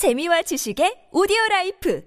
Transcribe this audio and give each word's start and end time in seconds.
재미와 0.00 0.40
지식의 0.40 1.12
오디오 1.12 1.36
라이프 1.50 2.00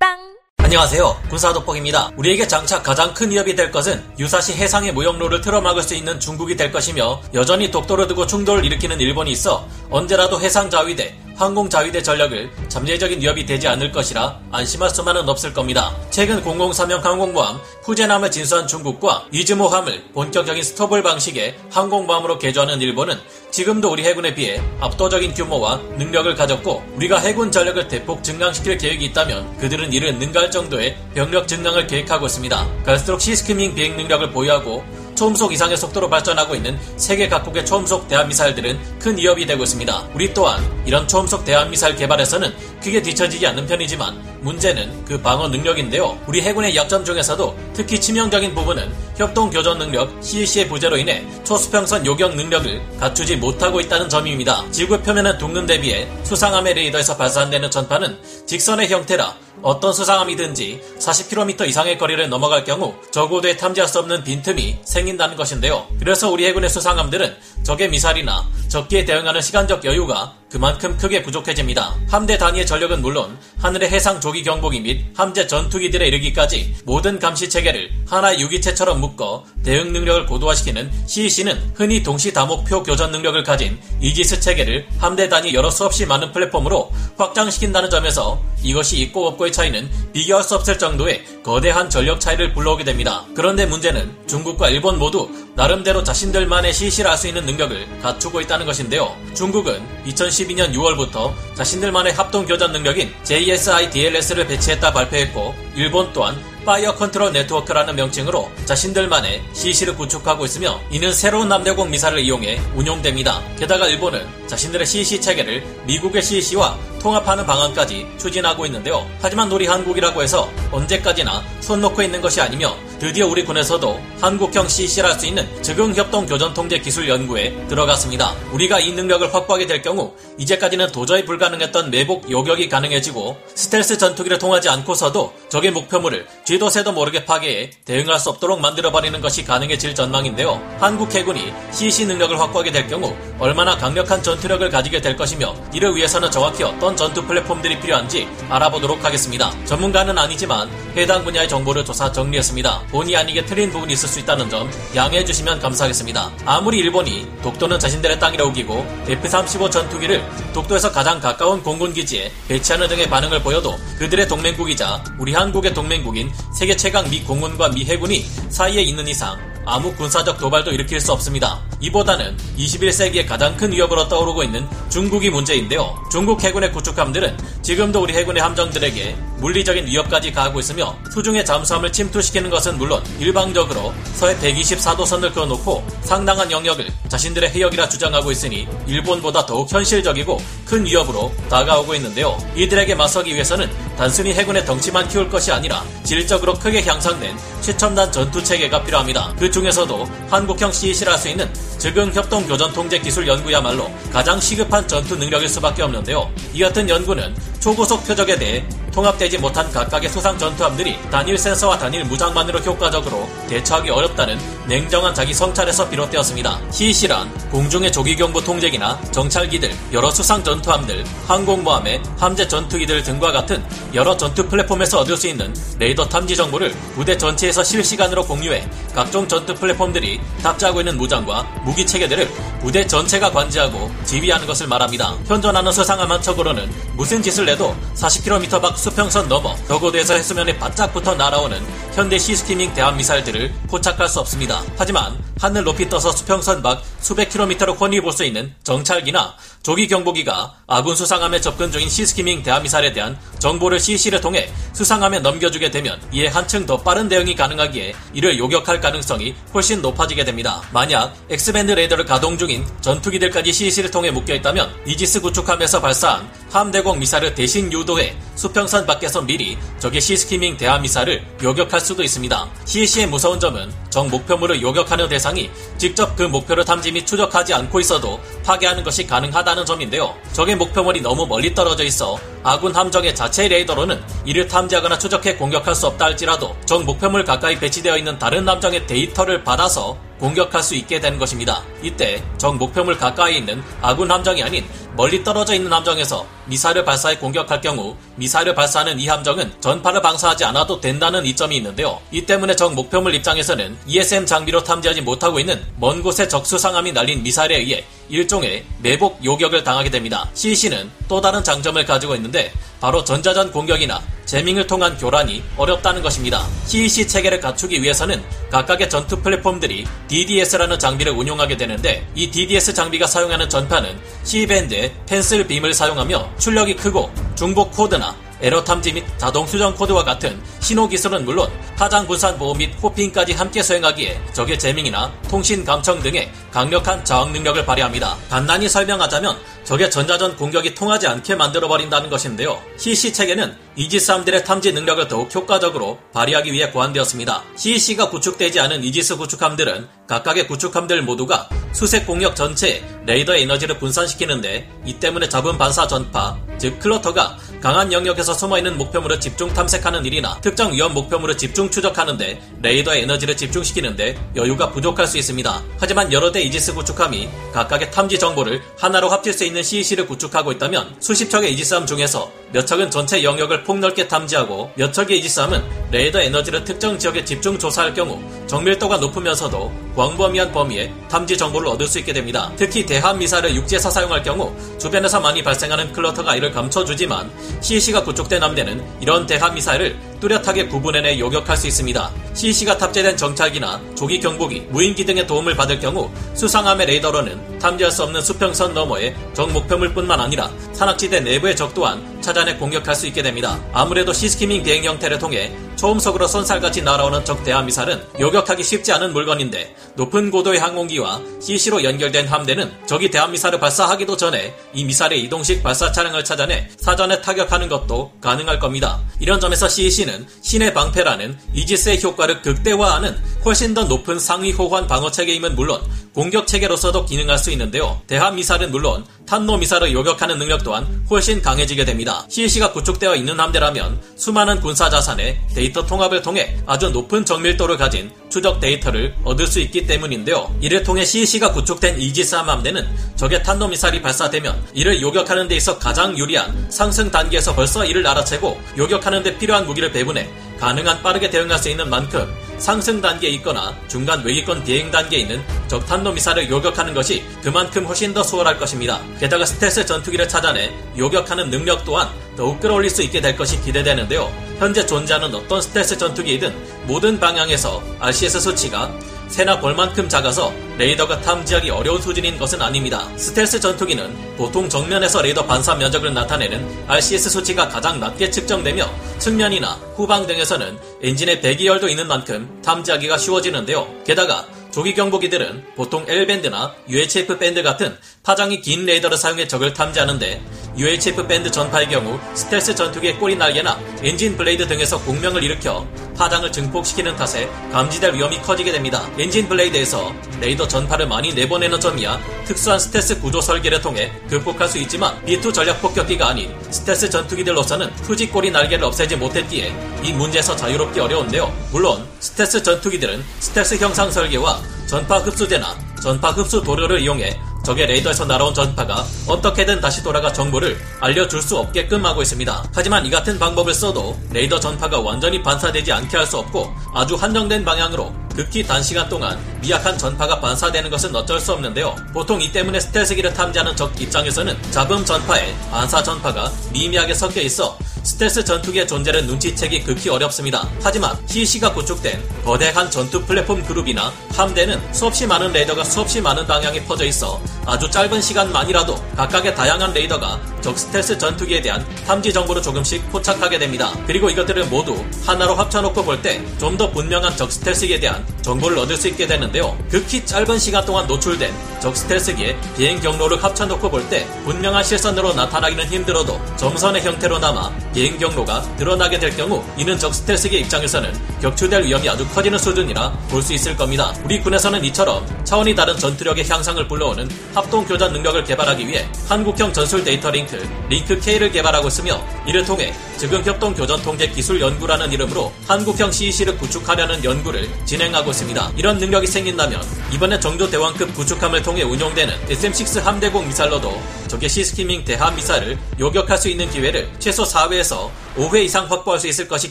팟빵 0.00 0.16
안녕하세요. 0.56 1.24
군사돋보기입니다. 1.28 2.12
우리에게 2.16 2.46
장차 2.46 2.82
가장 2.82 3.12
큰 3.12 3.30
위협이 3.30 3.54
될 3.54 3.70
것은 3.70 4.02
유사시 4.18 4.54
해상의 4.54 4.94
무역로를 4.94 5.42
틀어막을 5.42 5.82
수 5.82 5.94
있는 5.94 6.18
중국이 6.18 6.56
될 6.56 6.72
것이며 6.72 7.20
여전히 7.34 7.70
독도를 7.70 8.06
두고 8.08 8.26
충돌을 8.26 8.64
일으키는 8.64 8.98
일본이 8.98 9.30
있어 9.32 9.68
언제라도 9.90 10.40
해상 10.40 10.70
자위대, 10.70 11.14
항공 11.36 11.68
자위대 11.68 12.02
전력을 12.02 12.50
잠재적인 12.70 13.20
위협이 13.20 13.44
되지 13.44 13.68
않을 13.68 13.92
것이라 13.92 14.40
안심할 14.50 14.88
수만은 14.88 15.28
없을 15.28 15.52
겁니다. 15.52 15.94
최근 16.08 16.42
003형 16.42 17.02
항공모함 17.02 17.60
푸젠함을 17.84 18.30
진수한 18.30 18.66
중국과 18.66 19.26
이즈모함을 19.32 20.12
본격적인 20.14 20.62
STOVL 20.62 21.02
방식의 21.02 21.56
항공모함으로 21.70 22.38
개조하는 22.38 22.80
일본은 22.80 23.18
지금도 23.58 23.90
우리 23.90 24.04
해군에 24.04 24.32
비해 24.36 24.60
압도적인 24.78 25.34
규모와 25.34 25.78
능력을 25.98 26.32
가졌고 26.36 26.80
우리가 26.94 27.18
해군 27.18 27.50
전력을 27.50 27.88
대폭 27.88 28.22
증강시킬 28.22 28.78
계획이 28.78 29.06
있다면 29.06 29.56
그들은 29.56 29.92
이를 29.92 30.16
능가할 30.16 30.52
정도의 30.52 30.96
병력 31.12 31.48
증강을 31.48 31.88
계획하고 31.88 32.26
있습니다. 32.26 32.84
갈수록 32.84 33.20
시스키밍 33.20 33.74
비행 33.74 33.96
능력을 33.96 34.30
보유하고 34.30 34.84
초음속 35.18 35.52
이상의 35.52 35.76
속도로 35.76 36.08
발전하고 36.08 36.54
있는 36.54 36.78
세계 36.96 37.28
각국의 37.28 37.66
초음속 37.66 38.06
대한미사일들은 38.06 38.78
큰 39.00 39.16
위협이 39.16 39.46
되고 39.46 39.64
있습니다. 39.64 40.10
우리 40.14 40.32
또한 40.32 40.62
이런 40.86 41.08
초음속 41.08 41.44
대한미사일 41.44 41.96
개발에서는 41.96 42.54
크게 42.80 43.02
뒤처지지 43.02 43.44
않는 43.48 43.66
편이지만 43.66 44.16
문제는 44.42 45.04
그 45.06 45.20
방어 45.20 45.48
능력인데요. 45.48 46.16
우리 46.28 46.40
해군의 46.40 46.76
약점 46.76 47.04
중에서도 47.04 47.58
특히 47.74 48.00
치명적인 48.00 48.54
부분은 48.54 48.94
협동 49.16 49.50
교전 49.50 49.78
능력 49.78 50.08
CEC의 50.22 50.68
부재로 50.68 50.96
인해 50.96 51.26
초수평선 51.42 52.06
요격 52.06 52.36
능력을 52.36 52.98
갖추지 53.00 53.38
못하고 53.38 53.80
있다는 53.80 54.08
점입니다. 54.08 54.64
지구 54.70 55.00
표면의 55.00 55.36
둥근 55.38 55.66
대비해 55.66 56.06
수상함의 56.22 56.74
레이더에서 56.74 57.16
발산되는 57.16 57.72
전파는 57.72 58.16
직선의 58.46 58.88
형태라 58.88 59.47
어떤 59.62 59.92
수상함이든지 59.92 60.80
40km 60.98 61.68
이상의 61.68 61.98
거리를 61.98 62.28
넘어갈 62.28 62.64
경우 62.64 62.94
적어도에 63.10 63.56
탐지할 63.56 63.88
수 63.88 63.98
없는 63.98 64.24
빈틈이 64.24 64.78
생긴다는 64.84 65.36
것인데요. 65.36 65.86
그래서 65.98 66.30
우리 66.30 66.46
해군의 66.46 66.70
수상함들은 66.70 67.36
적의 67.62 67.90
미사일이나 67.90 68.46
적기에 68.68 69.04
대응하는 69.04 69.40
시간적 69.40 69.84
여유가 69.84 70.34
그만큼 70.50 70.96
크게 70.96 71.22
부족해집니다. 71.22 71.94
함대 72.08 72.38
단위의 72.38 72.66
전력은 72.66 73.02
물론 73.02 73.38
하늘의 73.58 73.90
해상 73.90 74.20
조기 74.20 74.42
경보기 74.42 74.80
및 74.80 75.04
함재 75.14 75.46
전투기들에 75.46 76.06
이르기까지 76.08 76.74
모든 76.84 77.18
감시 77.18 77.50
체계를 77.50 77.90
하나의 78.06 78.40
유기체처럼 78.40 79.00
묶어 79.00 79.44
대응 79.62 79.92
능력을 79.92 80.26
고도화시키는 80.26 80.90
CEC는 81.06 81.72
흔히 81.74 82.02
동시 82.02 82.32
다목표 82.32 82.82
교전 82.82 83.12
능력을 83.12 83.42
가진 83.42 83.78
이지스 84.00 84.40
체계를 84.40 84.86
함대 84.98 85.28
단위 85.28 85.52
여러 85.52 85.70
수없이 85.70 86.06
많은 86.06 86.32
플랫폼으로 86.32 86.90
확장시킨다는 87.18 87.90
점에서 87.90 88.40
이것이 88.62 88.98
있고 89.02 89.28
없고의 89.28 89.52
차이는 89.52 89.88
비교할 90.12 90.42
수 90.42 90.54
없을 90.54 90.78
정도의 90.78 91.24
거대한 91.42 91.90
전력 91.90 92.20
차이를 92.20 92.54
불러오게 92.54 92.84
됩니다. 92.84 93.24
그런데 93.34 93.66
문제는 93.66 94.26
중국과 94.26 94.70
일본 94.70 94.98
모두 94.98 95.28
나름대로 95.58 96.04
자신들만의 96.04 96.72
CEC를 96.72 97.10
할수 97.10 97.26
있는 97.26 97.44
능력을 97.44 98.00
갖추고 98.00 98.40
있다는 98.42 98.64
것인데요. 98.64 99.16
중국은 99.34 99.84
2012년 100.06 100.72
6월부터 100.72 101.34
자신들만의 101.56 102.12
합동 102.12 102.46
교전 102.46 102.70
능력인 102.70 103.12
JSI-DLS를 103.24 104.46
배치했다 104.46 104.92
발표했고 104.92 105.56
일본 105.74 106.12
또한 106.12 106.40
Fire 106.64 106.94
Control 106.94 107.32
Network라는 107.32 107.96
명칭으로 107.96 108.52
자신들만의 108.66 109.42
CEC를 109.52 109.96
구축하고 109.96 110.44
있으며 110.44 110.80
이는 110.92 111.12
새로운 111.12 111.48
함대공 111.48 111.90
미사일을 111.90 112.16
이용해 112.16 112.60
운용됩니다. 112.76 113.42
게다가 113.58 113.88
일본은 113.88 114.28
자신들의 114.46 114.86
CEC 114.86 115.20
체계를 115.20 115.64
미국의 115.86 116.22
CEC와 116.22 116.78
통합하는 117.00 117.44
방안까지 117.46 118.06
추진하고 118.16 118.64
있는데요. 118.66 119.08
하지만 119.20 119.50
우리 119.50 119.66
한국이라고 119.66 120.22
해서 120.22 120.48
언제까지나 120.70 121.42
손 121.60 121.80
놓고 121.80 122.02
있는 122.02 122.20
것이 122.20 122.40
아니며 122.40 122.76
드디어 122.98 123.28
우리 123.28 123.44
군에서도 123.44 124.00
한국형 124.20 124.66
CEC를 124.68 125.10
할 125.10 125.18
수 125.18 125.26
있는 125.26 125.48
적응형 125.64 126.02
협동 126.02 126.26
교전통제 126.26 126.78
기술 126.78 127.08
연구에 127.08 127.66
들어갔습니다. 127.66 128.34
우리가 128.52 128.78
이 128.78 128.92
능력을 128.92 129.34
확보하게 129.34 129.66
될 129.66 129.82
경우 129.82 130.14
이제까지는 130.36 130.92
도저히 130.92 131.24
불가능했던 131.24 131.90
매복 131.90 132.30
요격이 132.30 132.68
가능해지고 132.68 133.36
스텔스 133.56 133.98
전투기를 133.98 134.38
통하지 134.38 134.68
않고서도 134.68 135.32
적의 135.48 135.72
목표물을 135.72 136.24
쥐도 136.44 136.70
새도 136.70 136.92
모르게 136.92 137.24
파괴해 137.24 137.70
대응할 137.84 138.20
수 138.20 138.30
없도록 138.30 138.60
만들어버리는 138.60 139.20
것이 139.20 139.44
가능해질 139.44 139.96
전망인데요. 139.96 140.62
한국 140.78 141.12
해군이 141.12 141.52
CC 141.72 142.06
능력을 142.06 142.38
확보하게 142.38 142.70
될 142.70 142.86
경우 142.86 143.16
얼마나 143.40 143.76
강력한 143.76 144.22
전투력을 144.22 144.70
가지게 144.70 145.00
될 145.00 145.16
것이며 145.16 145.56
이를 145.72 145.96
위해서는 145.96 146.30
정확히 146.30 146.62
어떤 146.62 146.96
전투 146.96 147.24
플랫폼들이 147.24 147.80
필요한지 147.80 148.28
알아보도록 148.48 149.04
하겠습니다. 149.04 149.52
전문가는 149.64 150.16
아니지만 150.16 150.70
해당 150.96 151.24
분야의 151.24 151.48
정보를 151.48 151.84
조사 151.84 152.12
정리했습니다. 152.12 152.87
본의 152.90 153.16
아니게 153.16 153.44
틀린 153.44 153.70
부분이 153.70 153.92
있을 153.92 154.08
수 154.08 154.20
있다는 154.20 154.48
점 154.48 154.70
양해해 154.94 155.24
주시면 155.24 155.60
감사하겠습니다. 155.60 156.32
아무리 156.44 156.78
일본이 156.78 157.26
독도는 157.42 157.78
자신들의 157.78 158.18
땅이라 158.18 158.44
우기고 158.44 158.86
F-35 159.08 159.70
전투기를 159.70 160.24
독도에서 160.52 160.92
가장 160.92 161.20
가까운 161.20 161.62
공군기지에 161.62 162.30
배치하는 162.48 162.88
등의 162.88 163.08
반응을 163.08 163.42
보여도 163.42 163.76
그들의 163.98 164.28
동맹국이자 164.28 165.04
우리 165.18 165.34
한국의 165.34 165.74
동맹국인 165.74 166.30
세계 166.52 166.76
최강 166.76 167.08
미 167.10 167.22
공군과 167.22 167.70
미 167.70 167.84
해군이 167.84 168.24
사이에 168.48 168.82
있는 168.82 169.06
이상 169.08 169.38
아무 169.68 169.94
군사적 169.94 170.38
도발도 170.38 170.72
일으킬 170.72 170.98
수 171.00 171.12
없습니다. 171.12 171.60
이보다는 171.80 172.36
21세기의 172.56 173.26
가장 173.26 173.56
큰 173.56 173.70
위협으로 173.70 174.08
떠오르고 174.08 174.42
있는 174.42 174.66
중국이 174.88 175.30
문제인데요. 175.30 175.94
중국 176.10 176.42
해군의 176.42 176.72
구축함들은 176.72 177.36
지금도 177.62 178.02
우리 178.02 178.14
해군의 178.14 178.42
함정들에게 178.42 179.16
물리적인 179.38 179.86
위협까지 179.86 180.32
가하고 180.32 180.58
있으며 180.58 180.96
수중의 181.12 181.44
잠수함을 181.44 181.92
침투시키는 181.92 182.50
것은 182.50 182.78
물론 182.78 183.02
일방적으로 183.20 183.92
서해 184.14 184.36
124도선을 184.38 185.32
그어놓고 185.34 185.86
상당한 186.00 186.50
영역을 186.50 186.88
자신들의 187.08 187.50
해역이라 187.50 187.88
주장하고 187.88 188.32
있으니 188.32 188.66
일본보다 188.86 189.46
더욱 189.46 189.70
현실적이고 189.70 190.40
큰 190.66 190.84
위협으로 190.84 191.32
다가오고 191.48 191.94
있는데요. 191.96 192.36
이들에게 192.56 192.94
맞서기 192.94 193.32
위해서는 193.32 193.70
단순히 193.96 194.32
해군의 194.32 194.64
덩치만 194.64 195.08
키울 195.08 195.28
것이 195.28 195.52
아니라 195.52 195.84
질적으로 196.02 196.54
크게 196.54 196.82
향상된 196.82 197.36
최첨단 197.60 198.10
전투 198.10 198.42
체계가 198.42 198.82
필요합니다. 198.82 199.34
그 199.38 199.50
중에서도 199.58 200.06
한국형 200.30 200.70
CEC를 200.72 201.12
할 201.12 201.18
수 201.18 201.28
있는 201.28 201.52
적응 201.78 202.12
협동 202.14 202.46
교전 202.46 202.72
통제 202.72 202.98
기술 203.00 203.26
연구야말로 203.26 203.90
가장 204.12 204.40
시급한 204.40 204.86
전투 204.86 205.16
능력일 205.16 205.48
수밖에 205.48 205.82
없는데요. 205.82 206.30
이 206.52 206.60
같은 206.60 206.88
연구는 206.88 207.34
초고속 207.58 208.06
표적에 208.06 208.36
대해 208.36 208.64
통합되지 208.92 209.38
못한 209.38 209.70
각각의 209.70 210.08
수상 210.08 210.38
전투함들이 210.38 210.98
단일 211.10 211.38
센서와 211.38 211.78
단일 211.78 212.04
무장만으로 212.04 212.58
효과적으로 212.60 213.28
대처하기 213.48 213.90
어렵다는 213.90 214.38
냉정한 214.66 215.14
자기 215.14 215.32
성찰에서 215.32 215.88
비롯되었습니다. 215.88 216.60
CEC란 216.70 217.50
공중의 217.50 217.90
조기경보 217.92 218.42
통제기나 218.42 219.00
정찰기들, 219.10 219.74
여러 219.92 220.10
수상 220.10 220.42
전투함들, 220.44 221.04
항공모함의 221.26 222.02
함재 222.18 222.46
전투기들 222.46 223.02
등과 223.02 223.32
같은 223.32 223.64
여러 223.94 224.16
전투 224.16 224.46
플랫폼에서 224.46 225.00
얻을 225.00 225.16
수 225.16 225.28
있는 225.28 225.54
레이더 225.78 226.08
탐지 226.08 226.36
정보를 226.36 226.72
부대 226.94 227.16
전체에서 227.16 227.64
실시간으로 227.64 228.26
공유해 228.26 228.68
각종 228.94 229.26
전투 229.28 229.54
플랫폼들이 229.54 230.20
탑재하고 230.42 230.80
있는 230.80 230.96
무장과 230.96 231.62
무기 231.64 231.86
체계들을 231.86 232.28
부대 232.60 232.86
전체가 232.86 233.30
관제하고 233.30 233.90
지휘하는 234.04 234.46
것을 234.46 234.66
말합니다. 234.66 235.16
현존하는 235.26 235.72
수상함 235.72 236.10
한 236.10 236.20
척으로는 236.20 236.70
무슨 236.94 237.22
짓을 237.22 237.48
해도 237.48 237.74
40km 237.94 238.60
밖 238.60 238.77
수평선 238.78 239.28
너머 239.28 239.56
저고도에서 239.66 240.14
해수면에 240.14 240.56
바짝 240.56 240.92
붙어 240.92 241.14
날아오는 241.14 241.60
현대 241.94 242.16
sea 242.16 242.31
skimming 242.31 242.72
대함미사일들을 242.74 243.52
포착할 243.68 244.08
수 244.08 244.20
없습니다. 244.20 244.62
하지만 244.76 245.18
하늘 245.40 245.64
높이 245.64 245.88
떠서 245.88 246.12
수평선 246.12 246.62
밖 246.62 246.82
수백 247.00 247.28
킬로미터를 247.28 247.74
훤히 247.74 248.00
볼수 248.00 248.24
있는 248.24 248.54
정찰기나 248.62 249.34
조기 249.62 249.88
경보기가 249.88 250.54
아군 250.68 250.94
수상함에 250.94 251.40
접근 251.40 251.72
중인 251.72 251.88
sea 251.88 252.03
skimming 252.03 252.42
대함미사일에 252.44 252.92
대한 252.92 253.18
정보를 253.40 253.80
CEC를 253.80 254.20
통해 254.20 254.48
수상함에 254.72 255.18
넘겨주게 255.18 255.70
되면 255.70 256.00
이에 256.12 256.28
한층 256.28 256.64
더 256.64 256.76
빠른 256.80 257.08
대응이 257.08 257.34
가능하기에 257.34 257.94
이를 258.14 258.38
요격할 258.38 258.80
가능성이 258.80 259.34
훨씬 259.52 259.82
높아지게 259.82 260.24
됩니다. 260.24 260.62
만약 260.72 261.14
X밴드 261.30 261.72
레이더를 261.72 262.04
가동 262.04 262.38
중인 262.38 262.64
전투기들까지 262.80 263.52
CEC를 263.52 263.90
통해 263.90 264.12
묶여 264.12 264.34
있다면 264.34 264.70
이지스 264.86 265.20
구축함에서 265.20 265.80
발사한 265.80 266.30
함대공 266.50 266.98
미사일을 266.98 267.34
대신 267.34 267.72
유도해 267.72 268.16
수평선 268.34 268.86
밖에서 268.86 269.20
미리 269.20 269.58
적의 269.78 270.00
sea 270.00 270.15
skimming 270.15 270.56
대함미사일을 270.56 271.22
요격할 271.42 271.80
수도 271.80 272.02
있습니다. 272.02 272.48
CEC의 272.64 273.06
무서운 273.08 273.38
점은 273.38 273.72
적 273.90 274.08
목표물을 274.08 274.62
요격하는 274.62 275.08
대상이 275.08 275.50
직접 275.76 276.16
그 276.16 276.22
목표를 276.22 276.64
탐지 276.64 276.92
및 276.92 277.06
추적하지 277.06 277.52
않고 277.52 277.80
있어도 277.80 278.20
파괴하는 278.44 278.82
것이 278.82 279.06
가능하다는 279.06 279.66
점인데요. 279.66 280.14
적의 280.32 280.56
목표물이 280.56 281.02
너무 281.02 281.26
멀리 281.26 281.54
떨어져 281.54 281.84
있어 281.84 282.18
아군 282.42 282.74
함정의 282.74 283.14
자체 283.14 283.48
레이더로는 283.48 284.00
이를 284.24 284.48
탐지하거나 284.48 284.98
추적해 284.98 285.36
공격할 285.36 285.74
수 285.74 285.86
없다 285.86 286.06
할지라도 286.06 286.56
적 286.64 286.84
목표물 286.84 287.24
가까이 287.24 287.58
배치되어 287.58 287.98
있는 287.98 288.18
다른 288.18 288.48
함정의 288.48 288.86
데이터를 288.86 289.44
받아서 289.44 289.98
공격할 290.18 290.62
수 290.62 290.74
있게 290.74 291.00
되는 291.00 291.18
것입니다. 291.18 291.62
이때 291.82 292.22
적 292.36 292.56
목표물 292.56 292.96
가까이 292.96 293.38
있는 293.38 293.62
아군 293.80 294.10
함정이 294.10 294.42
아닌 294.42 294.64
멀리 294.96 295.22
떨어져 295.22 295.54
있는 295.54 295.72
함정에서 295.72 296.26
미사일을 296.46 296.84
발사해 296.84 297.16
공격할 297.18 297.60
경우 297.60 297.96
미사일을 298.16 298.54
발사하는 298.54 298.98
이 298.98 299.06
함정은 299.06 299.52
전파를 299.60 300.02
방사하지 300.02 300.44
않아도 300.46 300.80
된다는 300.80 301.24
이점이 301.24 301.56
있는데요. 301.56 302.00
이 302.10 302.22
때문에 302.22 302.56
적 302.56 302.74
목표물 302.74 303.14
입장에서는 303.14 303.76
ESM 303.86 304.26
장비로 304.26 304.64
탐지하지 304.64 305.02
못하고 305.02 305.38
있는 305.38 305.64
먼 305.76 306.02
곳에 306.02 306.26
적 306.26 306.46
수상함이 306.46 306.92
날린 306.92 307.22
미사일에 307.22 307.58
의해 307.58 307.84
일종의 308.08 308.64
매복 308.82 309.24
요격을 309.24 309.62
당하게 309.62 309.90
됩니다. 309.90 310.28
CEC는 310.34 310.90
또 311.06 311.20
다른 311.20 311.44
장점을 311.44 311.84
가지고 311.84 312.14
있는데 312.16 312.52
바로 312.80 313.04
전자전 313.04 313.52
공격이나 313.52 314.02
재밍을 314.28 314.66
통한 314.66 314.96
교란이 314.98 315.42
어렵다는 315.56 316.02
것입니다. 316.02 316.46
CEC 316.66 317.08
체계를 317.08 317.40
갖추기 317.40 317.82
위해서는 317.82 318.22
각각의 318.50 318.90
전투 318.90 319.22
플랫폼들이 319.22 319.86
DDS라는 320.06 320.78
장비를 320.78 321.12
운용하게 321.12 321.56
되는데 321.56 322.06
이 322.14 322.30
DDS 322.30 322.74
장비가 322.74 323.06
사용하는 323.06 323.48
전파는 323.48 323.98
C밴드의 324.24 324.92
펜슬 325.06 325.46
빔을 325.46 325.72
사용하며 325.72 326.36
출력이 326.38 326.76
크고 326.76 327.10
중복 327.34 327.72
코드나 327.72 328.14
에러 328.40 328.62
탐지 328.62 328.92
및 328.92 329.04
자동 329.16 329.46
수정 329.46 329.74
코드와 329.74 330.04
같은 330.04 330.40
신호 330.60 330.86
기술은 330.86 331.24
물론 331.24 331.50
타장 331.76 332.06
분산 332.06 332.38
보호 332.38 332.54
및 332.54 332.70
호핑까지 332.80 333.32
함께 333.32 333.62
수행하기에 333.62 334.20
적의 334.32 334.58
재밍이나 334.58 335.12
통신 335.28 335.64
감청 335.64 336.00
등의 336.00 336.30
강력한 336.52 337.04
저항 337.04 337.32
능력을 337.32 337.64
발휘합니다. 337.64 338.16
간단히 338.30 338.68
설명하자면 338.68 339.36
적의 339.64 339.90
전자전 339.90 340.36
공격이 340.36 340.74
통하지 340.74 341.08
않게 341.08 341.34
만들어버린다는 341.34 342.10
것인데요. 342.10 342.62
CEC 342.76 343.12
체계는 343.12 343.56
이지스함들의 343.78 344.44
탐지 344.44 344.72
능력을 344.72 345.06
더욱 345.06 345.32
효과적으로 345.32 345.98
발휘하기 346.12 346.52
위해 346.52 346.68
고안되었습니다. 346.70 347.44
CEC가 347.54 348.10
구축되지 348.10 348.58
않은 348.58 348.82
이지스 348.82 349.16
구축함들은 349.16 349.86
각각의 350.08 350.48
구축함들 350.48 351.02
모두가 351.02 351.48
수색 351.72 352.04
공격 352.04 352.34
전체에 352.34 352.82
레이더 353.06 353.36
에너지를 353.36 353.78
분산시키는데 353.78 354.68
이 354.84 354.94
때문에 354.94 355.28
잡음 355.28 355.56
반사 355.58 355.86
전파, 355.86 356.36
즉 356.58 356.80
clutter가 356.80 357.38
강한 357.60 357.92
영역에서 357.92 358.34
숨어있는 358.34 358.76
목표물을 358.78 359.20
집중 359.20 359.52
탐색하는 359.54 360.04
일이나 360.04 360.40
특정 360.40 360.72
위험 360.72 360.92
목표물을 360.94 361.36
집중 361.36 361.70
추적하는데 361.70 362.40
레이더의 362.62 363.02
에너지를 363.02 363.36
집중시키는데 363.36 364.32
여유가 364.34 364.72
부족할 364.72 365.06
수 365.06 365.18
있습니다. 365.18 365.62
하지만 365.78 366.12
여러 366.12 366.32
대 366.32 366.42
이지스 366.42 366.74
구축함이 366.74 367.28
각각의 367.52 367.92
탐지 367.92 368.18
정보를 368.18 368.60
하나로 368.76 369.08
합칠 369.08 369.32
수 369.32 369.44
있는 369.44 369.62
CEC를 369.62 370.06
구축하고 370.06 370.50
있다면 370.52 370.96
수십 370.98 371.30
척의 371.30 371.52
이지스함 371.52 371.86
중에서 371.86 372.32
몇 372.52 372.66
척은 372.66 372.90
전체 372.90 373.22
영역을 373.22 373.62
폭넓게 373.64 374.08
탐지하고 374.08 374.72
몇 374.74 374.92
척의 374.92 375.18
이지스함은 375.18 375.87
레이더 375.90 376.20
에너지를 376.20 376.64
특정 376.64 376.98
지역에 376.98 377.24
집중 377.24 377.58
조사할 377.58 377.94
경우 377.94 378.20
정밀도가 378.46 378.98
높으면서도 378.98 379.72
광범위한 379.96 380.52
범위의 380.52 380.92
탐지 381.08 381.36
정보를 381.36 381.68
얻을 381.68 381.86
수 381.86 381.98
있게 381.98 382.12
됩니다. 382.12 382.52
특히 382.56 382.84
대함 382.84 383.18
미사를 383.18 383.54
육지에서 383.54 383.90
사용할 383.90 384.22
경우 384.22 384.54
주변에서 384.78 385.20
많이 385.20 385.42
발생하는 385.42 385.92
클러터가 385.92 386.36
이를 386.36 386.52
감춰주지만 386.52 387.30
CEC가 387.60 388.04
구축된 388.04 388.42
함대는 388.42 388.84
이런 389.00 389.26
대함 389.26 389.54
미사일을 389.54 389.98
뚜렷하게 390.20 390.66
구분해내 390.66 391.18
요격할 391.18 391.56
수 391.56 391.66
있습니다. 391.66 392.10
CEC가 392.34 392.76
탑재된 392.76 393.16
정찰기나 393.16 393.80
조기 393.96 394.20
경보기, 394.20 394.66
무인기 394.68 395.04
등의 395.06 395.26
도움을 395.26 395.56
받을 395.56 395.80
경우 395.80 396.10
수상함의 396.34 396.86
레이더로는 396.86 397.58
탐지할 397.58 397.90
수 397.90 398.02
없는 398.02 398.20
수평선 398.20 398.74
너머의 398.74 399.14
적 399.32 399.50
목표물 399.50 399.94
뿐만 399.94 400.20
아니라 400.20 400.50
산악지대 400.72 401.20
내부의 401.20 401.56
적 401.56 401.72
또한 401.72 402.20
찾아내 402.20 402.56
공격할 402.56 402.94
수 402.94 403.06
있게 403.06 403.22
됩니다. 403.22 403.58
아무래도 403.72 404.12
시스키밍 404.12 404.62
대행 404.62 404.84
형태를 404.84 405.18
통해 405.18 405.52
초음속으로 405.78 406.26
쏜살같이 406.26 406.82
날아오는 406.82 407.24
적 407.24 407.44
대함미사일은 407.44 408.02
요격하기 408.18 408.64
쉽지 408.64 408.92
않은 408.92 409.12
물건인데 409.12 409.76
높은 409.94 410.30
고도의 410.30 410.58
항공기와 410.58 411.20
CEC로 411.40 411.84
연결된 411.84 412.26
함대는 412.26 412.70
적이 412.86 413.10
대함미사일을 413.10 413.60
발사하기도 413.60 414.16
전에 414.16 414.54
이 414.74 414.84
미사일의 414.84 415.22
이동식 415.22 415.62
발사 415.62 415.92
차량을 415.92 416.24
찾아내 416.24 416.68
사전에 416.78 417.20
타격하는 417.20 417.68
것도 417.68 418.12
가능할 418.20 418.58
겁니다. 418.58 419.00
이런 419.20 419.38
점에서 419.38 419.68
CEC는 419.68 420.26
신의 420.42 420.74
방패라는 420.74 421.38
이지스의 421.54 422.02
효과를 422.02 422.42
극대화하는 422.42 423.16
훨씬 423.44 423.72
더 423.72 423.84
높은 423.84 424.18
상위 424.18 424.50
호환 424.50 424.88
방어 424.88 425.12
체계임은 425.12 425.54
물론 425.54 425.80
공격 426.18 426.48
체계로서도 426.48 427.04
기능할 427.04 427.38
수 427.38 427.52
있는데요. 427.52 428.02
대함 428.08 428.34
미사일은 428.34 428.72
물론 428.72 429.04
탄도 429.24 429.56
미사일을 429.58 429.92
요격하는 429.92 430.36
능력 430.36 430.64
또한 430.64 431.06
훨씬 431.08 431.40
강해지게 431.40 431.84
됩니다. 431.84 432.26
CEC가 432.28 432.72
구축되어 432.72 433.14
있는 433.14 433.38
함대라면 433.38 434.02
수많은 434.16 434.58
군사 434.60 434.90
자산의 434.90 435.38
데이터 435.54 435.86
통합을 435.86 436.22
통해 436.22 436.58
아주 436.66 436.90
높은 436.90 437.24
정밀도를 437.24 437.76
가진 437.76 438.10
추적 438.30 438.58
데이터를 438.58 439.14
얻을 439.22 439.46
수 439.46 439.60
있기 439.60 439.86
때문인데요. 439.86 440.52
이를 440.60 440.82
통해 440.82 441.04
CEC가 441.04 441.52
구축된 441.52 442.00
이지스함 442.00 442.50
함대는 442.50 442.88
적의 443.14 443.44
탄노 443.44 443.68
미사일이 443.68 444.02
발사되면 444.02 444.70
이를 444.74 445.00
요격하는 445.00 445.46
데 445.46 445.54
있어 445.54 445.78
가장 445.78 446.18
유리한 446.18 446.68
상승 446.68 447.12
단계에서 447.12 447.54
벌써 447.54 447.84
이를 447.84 448.04
알아채고 448.04 448.60
요격하는 448.76 449.22
데 449.22 449.38
필요한 449.38 449.66
무기를 449.66 449.92
배분해 449.92 450.28
가능한 450.58 451.00
빠르게 451.00 451.30
대응할 451.30 451.60
수 451.60 451.68
있는 451.68 451.88
만큼 451.88 452.26
상승 452.58 453.00
단계에 453.00 453.30
있거나 453.30 453.74
중간 453.88 454.24
외기권 454.24 454.64
비행 454.64 454.90
단계에 454.90 455.20
있는 455.20 455.42
적 455.68 455.84
탄도 455.86 456.12
미사를 456.12 456.48
요격하는 456.50 456.94
것이 456.94 457.24
그만큼 457.42 457.84
훨씬 457.86 458.12
더 458.12 458.22
수월할 458.22 458.58
것입니다. 458.58 459.00
게다가 459.20 459.44
스텔스 459.44 459.86
전투기를 459.86 460.28
찾아내 460.28 460.72
요격하는 460.96 461.50
능력 461.50 461.84
또한 461.84 462.08
더욱 462.36 462.60
끌어올릴 462.60 462.90
수 462.90 463.02
있게 463.02 463.20
될 463.20 463.36
것이 463.36 463.60
기대되는데요. 463.62 464.32
현재 464.58 464.84
존재하는 464.84 465.34
어떤 465.34 465.62
스텔스 465.62 465.98
전투기이든 465.98 466.86
모든 466.86 467.18
방향에서 467.18 467.82
RCS 468.00 468.40
수치가 468.40 468.92
새나 469.28 469.60
벌만큼 469.60 470.08
작아서 470.08 470.52
레이더가 470.78 471.20
탐지하기 471.20 471.70
어려운 471.70 472.00
수준인 472.00 472.38
것은 472.38 472.60
아닙니다. 472.62 473.08
스텔스 473.16 473.60
전투기는 473.60 474.36
보통 474.36 474.68
정면에서 474.68 475.22
레이더 475.22 475.46
반사 475.46 475.74
면적을 475.74 476.12
나타내는 476.14 476.88
RCS 476.88 477.30
수치가 477.30 477.68
가장 477.68 478.00
낮게 478.00 478.30
측정되며 478.30 478.90
측면이나 479.18 479.74
후방 479.96 480.26
등에서는 480.26 480.78
엔진의 481.02 481.40
배기열도 481.40 481.88
있는 481.88 482.08
만큼 482.08 482.60
탐지하기가 482.62 483.18
쉬워지는데요. 483.18 483.86
게다가 484.04 484.46
조기 484.70 484.94
경보기들은 484.94 485.74
보통 485.76 486.04
L밴드나 486.08 486.74
UHF 486.88 487.38
밴드 487.38 487.62
같은 487.62 487.96
파장이 488.22 488.60
긴 488.60 488.86
레이더를 488.86 489.16
사용해 489.16 489.48
적을 489.48 489.72
탐지하는데 489.72 490.40
UHF 490.78 491.26
밴드 491.26 491.50
전파의 491.50 491.88
경우 491.88 492.20
스텔스 492.34 492.74
전투기의 492.76 493.18
꼬리 493.18 493.34
날개나 493.34 493.78
엔진 494.02 494.36
blade 494.36 494.68
등에서 494.68 495.00
공명을 495.00 495.42
일으켜 495.42 495.84
파장을 496.16 496.50
증폭시키는 496.52 497.16
탓에 497.16 497.48
감지될 497.72 498.14
위험이 498.14 498.40
커지게 498.40 498.70
됩니다. 498.70 499.08
엔진 499.18 499.48
blade에서 499.48 500.12
레이더 500.40 500.68
전파를 500.68 501.08
많이 501.08 501.34
내보내는 501.34 501.80
점이야 501.80 502.20
특수한 502.44 502.78
스텔스 502.78 503.20
구조 503.20 503.40
설계를 503.40 503.80
통해 503.80 504.12
극복할 504.28 504.68
수 504.68 504.78
있지만 504.78 505.20
B2 505.24 505.52
전략 505.52 505.82
폭격기가 505.82 506.28
아닌 506.28 506.54
스텔스 506.70 507.10
전투기들로서는 507.10 507.88
수직 508.02 508.28
꼬리 508.28 508.50
날개를 508.50 508.84
없애지 508.84 509.16
못했기에 509.16 509.74
이 510.04 510.12
문제에서 510.12 510.54
자유롭기 510.54 511.00
어려운데요. 511.00 511.52
물론 511.72 512.06
스텔스 512.20 512.62
전투기들은 512.62 513.24
스텔스 513.40 513.76
형상 513.76 514.10
설계와 514.10 514.60
전파 514.86 515.18
흡수제나 515.18 515.76
전파 516.00 516.30
흡수 516.30 516.62
도료를 516.62 517.00
이용해 517.00 517.47
적의 517.68 517.86
레이더에서 517.86 518.24
날아온 518.24 518.54
전파가 518.54 519.04
어떻게든 519.26 519.82
다시 519.82 520.02
돌아가 520.02 520.32
정보를 520.32 520.78
알려줄 521.00 521.42
수 521.42 521.58
없게끔 521.58 522.02
하고 522.06 522.22
있습니다. 522.22 522.64
하지만 522.74 523.04
이 523.04 523.10
같은 523.10 523.38
방법을 523.38 523.74
써도 523.74 524.18
레이더 524.32 524.58
전파가 524.58 524.98
완전히 525.00 525.42
반사되지 525.42 525.92
않게 525.92 526.16
할 526.16 526.28
수 526.28 526.36
없고 526.38 526.74
아주 526.94 527.14
한정된 527.14 527.64
방향으로 527.64 528.12
극히 528.38 528.62
단시간 528.62 529.08
동안 529.08 529.36
미약한 529.60 529.98
전파가 529.98 530.38
반사되는 530.38 530.90
것은 530.90 531.14
어쩔 531.16 531.40
수 531.40 531.50
없는데요. 531.54 531.96
보통 532.12 532.40
이 532.40 532.52
때문에 532.52 532.78
스텔스기를 532.78 533.34
탐지하는 533.34 533.74
적 533.74 534.00
입장에서는 534.00 534.56
잡음 534.70 535.04
전파에 535.04 535.52
반사 535.72 536.04
전파가 536.04 536.52
미미하게 536.72 537.14
섞여 537.14 537.40
있어 537.40 537.76
스텔스 538.04 538.44
전투기의 538.44 538.86
존재를 538.86 539.26
눈치채기 539.26 539.82
극히 539.82 540.08
어렵습니다. 540.08 540.68
하지만 540.82 541.18
CEC가 541.26 541.72
구축된 541.74 542.22
거대한 542.44 542.88
전투 542.92 543.20
플랫폼 543.26 543.60
그룹이나 543.64 544.12
함대는 544.34 544.94
수없이 544.94 545.26
많은 545.26 545.52
레이더가 545.52 545.82
수없이 545.82 546.20
많은 546.20 546.46
방향에 546.46 546.84
퍼져 546.84 547.04
있어 547.06 547.42
아주 547.66 547.90
짧은 547.90 548.22
시간만이라도 548.22 548.94
각각의 549.16 549.56
다양한 549.56 549.92
레이더가 549.92 550.40
적 550.60 550.78
스텔스 550.78 551.18
전투기에 551.18 551.60
대한 551.60 551.84
탐지 552.06 552.32
정보를 552.32 552.62
조금씩 552.62 553.10
포착하게 553.10 553.58
됩니다. 553.58 553.92
그리고 554.06 554.30
이것들을 554.30 554.66
모두 554.66 555.04
하나로 555.26 555.56
합쳐놓고 555.56 556.04
볼 556.04 556.22
때 556.22 556.40
좀 556.58 556.78
더 556.78 556.88
분명한 556.92 557.36
적 557.36 557.50
스텔스기에 557.50 557.98
대한 557.98 558.24
정보를 558.42 558.78
얻을 558.78 558.96
수 558.96 559.08
있게 559.08 559.26
되는데요. 559.26 559.76
극히 559.90 560.24
짧은 560.24 560.58
시간 560.58 560.84
동안 560.84 561.06
노출된 561.06 561.52
적 561.80 561.96
스텔스기의 561.96 562.56
비행 562.76 563.00
경로를 563.00 563.42
합쳐놓고 563.42 563.90
볼 563.90 564.08
때 564.08 564.26
분명한 564.44 564.82
실선으로 564.84 565.34
나타나기는 565.34 565.84
힘들어도 565.86 566.40
점선의 566.56 567.02
형태로 567.02 567.38
남아 567.38 567.70
비행 567.92 568.16
경로가 568.18 568.62
드러나게 568.76 569.18
될 569.18 569.36
경우 569.36 569.62
이는 569.76 569.98
적 569.98 570.14
스텔스기 570.14 570.60
입장에서는 570.60 571.12
격추될 571.42 571.84
위험이 571.84 572.08
아주 572.08 572.26
커지는 572.28 572.58
수준이라 572.58 573.10
볼 573.28 573.42
수 573.42 573.52
있을 573.54 573.76
겁니다. 573.76 574.12
우리 574.24 574.40
군에서는 574.40 574.84
이처럼 574.86 575.24
차원이 575.44 575.74
다른 575.74 575.96
전투력의 575.96 576.48
향상을 576.48 576.86
불러오는 576.88 577.28
합동 577.54 577.84
교전 577.86 578.12
능력을 578.12 578.42
개발하기 578.44 578.86
위해 578.86 579.06
한국형 579.28 579.72
전술 579.72 580.02
데이터 580.04 580.30
링크 580.30 580.68
링크 580.88 581.18
K를 581.20 581.50
개발하고 581.50 581.88
있으며 581.88 582.20
이를 582.46 582.64
통해 582.64 582.92
즉흥 583.16 583.42
협동 583.44 583.74
교전 583.74 584.00
통제 584.02 584.28
기술 584.28 584.60
연구라는 584.60 585.12
이름으로 585.12 585.52
한국형 585.66 586.12
CEC를 586.12 586.56
구축하려는 586.58 587.22
연구를 587.24 587.68
진행하고 587.84 588.30
있습니다. 588.30 588.72
이런 588.76 588.98
능력이 588.98 589.26
생긴다면 589.26 589.80
이번에 590.12 590.38
정조 590.40 590.70
대왕급 590.70 591.14
구축함을 591.14 591.62
통해 591.68 591.82
운용되는 591.82 592.34
SM-6 592.48 593.02
함대공 593.02 593.46
미사일로도 593.46 594.00
적의 594.26 594.48
시스키밍 594.48 595.04
대함 595.04 595.36
미사일을 595.36 595.76
요격할 596.00 596.38
수 596.38 596.48
있는 596.48 596.66
기회를 596.70 597.06
최소 597.18 597.42
4회에서 597.42 598.08
5회 598.36 598.64
이상 598.64 598.90
확보할 598.90 599.18
수 599.18 599.26
있을 599.26 599.48
것이 599.48 599.70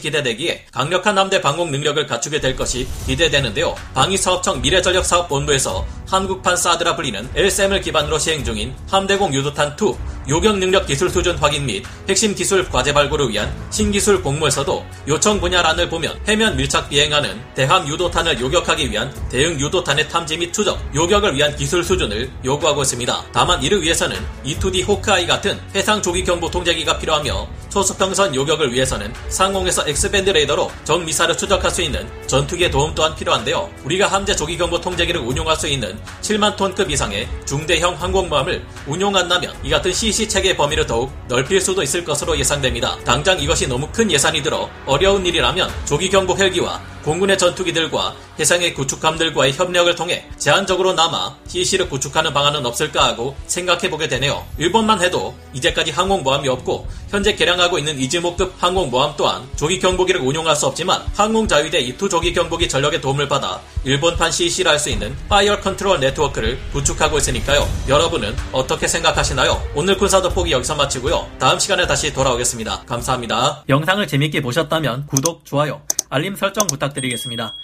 기대되기에 0.00 0.66
강력한 0.72 1.16
함대 1.16 1.40
방공 1.40 1.70
능력을 1.70 2.06
갖추게 2.06 2.40
될 2.40 2.56
것이 2.56 2.86
기대되는데요. 3.06 3.74
방위사업청 3.94 4.60
미래전력사업본부에서 4.62 5.86
한국판 6.06 6.56
사드라 6.56 6.96
불리는 6.96 7.28
LSM을 7.34 7.80
기반으로 7.80 8.18
시행 8.18 8.44
중인 8.44 8.74
함대공 8.90 9.32
유도탄2 9.32 9.96
요격 10.28 10.58
능력 10.58 10.86
기술 10.86 11.08
수준 11.08 11.36
확인 11.38 11.64
및 11.64 11.84
핵심 12.08 12.34
기술 12.34 12.68
과제 12.68 12.92
발굴을 12.92 13.30
위한 13.30 13.50
신기술 13.70 14.22
공모에서도 14.22 14.84
요청 15.08 15.40
분야란을 15.40 15.88
보면 15.88 16.20
해면 16.28 16.56
밀착 16.56 16.90
비행하는 16.90 17.40
대함 17.54 17.86
유도탄을 17.88 18.38
요격하기 18.38 18.90
위한 18.90 19.12
대응 19.30 19.58
유도탄의 19.58 20.08
탐지 20.08 20.36
및 20.36 20.52
추적, 20.52 20.78
요격을 20.94 21.34
위한 21.34 21.56
기술 21.56 21.82
수준을 21.82 22.30
요구하고 22.44 22.82
있습니다. 22.82 23.24
다만 23.32 23.62
이를 23.62 23.82
위해서는 23.82 24.16
E2D 24.44 24.86
호크아이 24.86 25.26
같은 25.26 25.58
해상 25.74 26.02
조기 26.02 26.24
경보 26.24 26.50
통제기가 26.50 26.98
필요하며 26.98 27.48
초수평선 27.68 28.34
요격을 28.34 28.72
위해서는 28.72 29.12
상공에서 29.28 29.86
X밴드 29.86 30.30
레이더로 30.30 30.70
적 30.84 31.02
미사를 31.02 31.36
추적할 31.36 31.70
수 31.70 31.82
있는 31.82 32.06
전투기의 32.26 32.70
도움 32.70 32.94
또한 32.94 33.14
필요한데요. 33.14 33.70
우리가 33.84 34.06
함재 34.06 34.34
조기 34.34 34.56
경보 34.56 34.80
통제기를 34.80 35.20
운용할 35.20 35.56
수 35.56 35.68
있는 35.68 35.98
7만 36.22 36.56
톤급 36.56 36.90
이상의 36.90 37.28
중대형 37.44 37.94
항공모함을 37.94 38.64
운용한다면 38.86 39.54
이 39.62 39.70
같은 39.70 39.92
CC 39.92 40.28
체계 40.28 40.56
범위를 40.56 40.86
더욱 40.86 41.12
넓힐 41.28 41.60
수도 41.60 41.82
있을 41.82 42.04
것으로 42.04 42.38
예상됩니다. 42.38 42.96
당장 43.04 43.38
이것이 43.40 43.66
너무 43.66 43.88
큰 43.92 44.10
예산이 44.10 44.42
들어 44.42 44.68
어려운 44.86 45.24
일이라면 45.26 45.70
조기 45.84 46.08
경보 46.08 46.36
헬기와 46.36 46.80
공군의 47.08 47.38
전투기들과 47.38 48.14
해상의 48.38 48.74
구축함들과의 48.74 49.54
협력을 49.54 49.94
통해 49.94 50.28
제한적으로 50.36 50.92
남아 50.92 51.38
CC를 51.46 51.88
구축하는 51.88 52.34
방안은 52.34 52.66
없을까 52.66 53.02
하고 53.02 53.34
생각해보게 53.46 54.08
되네요. 54.08 54.44
일본만 54.58 55.00
해도 55.02 55.34
이제까지 55.54 55.90
항공모함이 55.90 56.46
없고 56.50 56.86
현재 57.08 57.34
개량하고 57.34 57.78
있는 57.78 57.98
이즈모급 57.98 58.52
항공모함 58.58 59.14
또한 59.16 59.48
조기 59.56 59.78
경보기를 59.78 60.20
운용할 60.20 60.54
수 60.54 60.66
없지만 60.66 61.02
항공자위대 61.16 61.80
이투 61.80 62.10
조기 62.10 62.34
경보기 62.34 62.68
전력의 62.68 63.00
도움을 63.00 63.26
받아 63.26 63.58
일본판 63.84 64.30
CEC를 64.30 64.72
할 64.72 64.78
수 64.78 64.90
있는 64.90 65.16
fire 65.30 65.60
control 65.60 65.98
network를 66.00 66.58
구축하고 66.72 67.16
있으니까요. 67.16 67.66
여러분은 67.88 68.36
어떻게 68.52 68.86
생각하시나요? 68.86 69.60
오늘 69.74 69.96
군사 69.96 70.20
돋보기 70.20 70.52
여기서 70.52 70.76
마치고요. 70.76 71.26
다음 71.38 71.58
시간에 71.58 71.86
다시 71.86 72.12
돌아오겠습니다. 72.12 72.82
감사합니다. 72.86 73.64
영상을 73.68 74.06
재밌게 74.06 74.42
보셨다면 74.42 75.06
구독, 75.06 75.44
좋아요, 75.44 75.80
알림 76.10 76.36
설정 76.36 76.66
부탁드리겠습니다. 76.66 77.54